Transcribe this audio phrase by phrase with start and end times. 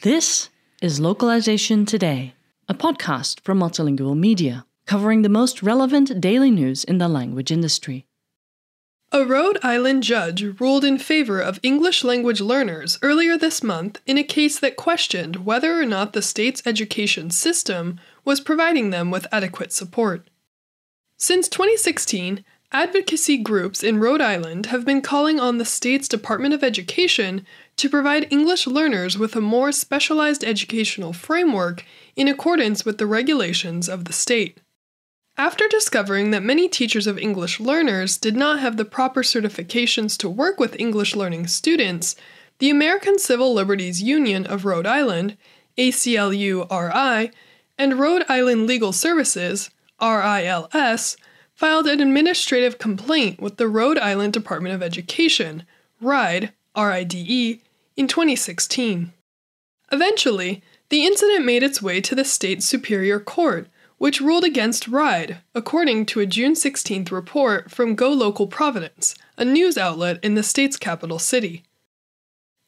[0.00, 0.48] This
[0.80, 2.32] is Localization Today,
[2.66, 8.06] a podcast from Multilingual Media, covering the most relevant daily news in the language industry.
[9.12, 14.16] A Rhode Island judge ruled in favor of English language learners earlier this month in
[14.16, 19.26] a case that questioned whether or not the state's education system was providing them with
[19.30, 20.30] adequate support.
[21.18, 26.64] Since 2016, advocacy groups in Rhode Island have been calling on the state's Department of
[26.64, 27.46] Education
[27.76, 31.84] to provide English learners with a more specialized educational framework
[32.16, 34.58] in accordance with the regulations of the state.
[35.38, 40.30] After discovering that many teachers of English learners did not have the proper certifications to
[40.30, 42.16] work with English learning students,
[42.58, 45.36] the American Civil Liberties Union of Rhode Island,
[45.76, 47.30] ACLU RI,
[47.76, 51.16] and Rhode Island Legal Services, RILS,
[51.56, 55.64] filed an administrative complaint with the Rhode Island Department of Education,
[56.02, 57.60] RIDE, RIDE,
[57.96, 59.12] in 2016.
[59.90, 65.38] Eventually, the incident made its way to the state Superior Court, which ruled against RIDE,
[65.54, 70.42] according to a June 16th report from Go Local Providence, a news outlet in the
[70.42, 71.62] state's capital city.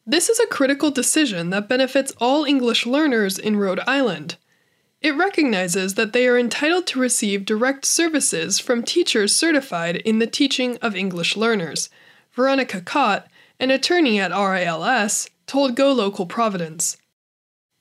[0.07, 4.39] This is a critical decision that benefits all English learners in Rhode Island.
[5.01, 10.27] It recognizes that they are entitled to receive direct services from teachers certified in the
[10.27, 11.89] teaching of English learners.
[12.33, 13.29] Veronika Kot,
[13.61, 16.97] an attorney at RILS, told Go Local Providence.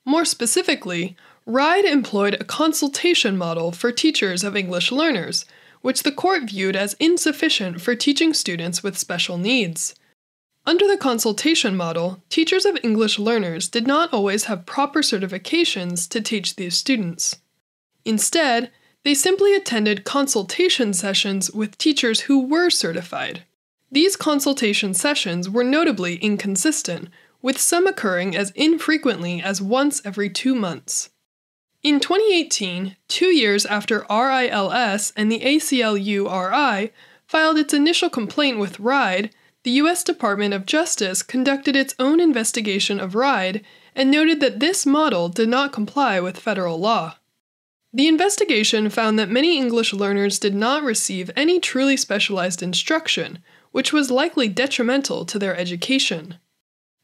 [0.06, 5.46] More specifically, RIDE employed a consultation model for teachers of English learners,
[5.82, 9.96] which the court viewed as insufficient for teaching students with special needs.
[10.68, 16.20] Under the consultation model, teachers of English learners did not always have proper certifications to
[16.20, 17.38] teach these students.
[18.04, 18.70] Instead,
[19.06, 23.44] they simply attended consultation sessions with teachers who were certified.
[23.90, 27.08] These consultation sessions were notably inconsistent,
[27.42, 31.12] with some occurring as infrequently as once every two months.
[31.82, 36.92] In 2018, two years after RILS and the ACLU RI
[37.26, 39.30] filed its initial complaint with RIDE,
[39.68, 40.02] the U.S.
[40.02, 45.50] Department of Justice conducted its own investigation of RIDE and noted that this model did
[45.50, 47.16] not comply with federal law.
[47.92, 53.40] The investigation found that many English learners did not receive any truly specialized instruction,
[53.74, 56.36] which was likely detrimental to their education.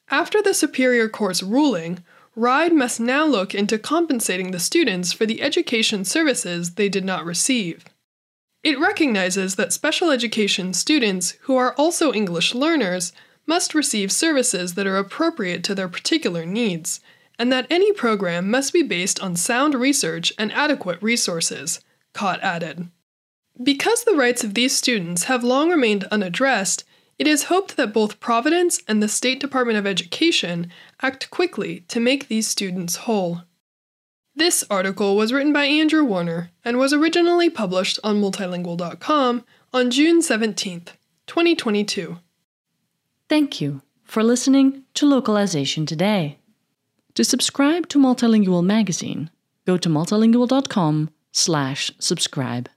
[0.10, 2.02] After the Superior Court's ruling,
[2.34, 7.26] RIDE must now look into compensating the students for the education services they did not
[7.26, 7.84] receive.
[8.64, 13.12] It recognizes that special education students who are also English learners
[13.46, 17.02] must receive services that are appropriate to their particular needs,
[17.38, 21.82] and that any program must be based on sound research and adequate resources,
[22.14, 22.90] Kot added.
[23.62, 26.86] Because the rights of these students have long remained unaddressed,
[27.20, 32.00] it is hoped that both Providence and the State Department of Education act quickly to
[32.00, 33.42] make these students whole.
[34.36, 40.22] This article was written by Andrew Warner and was originally published on multilingual.com on June
[40.22, 40.94] 17th,
[41.28, 42.18] 2022.
[43.30, 46.40] Thank you for listening to Localization Today.
[47.14, 49.30] To subscribe to Multilingual magazine,
[49.68, 52.70] go to multilingual.com/subscribe.